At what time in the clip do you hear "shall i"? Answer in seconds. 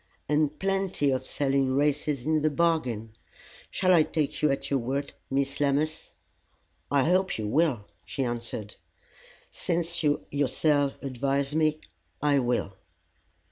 3.69-4.01